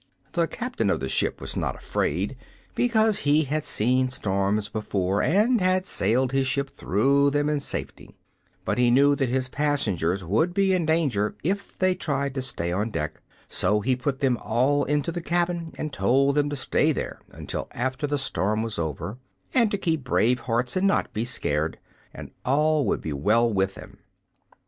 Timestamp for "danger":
10.87-11.35